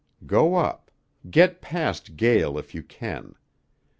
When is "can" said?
2.81-3.35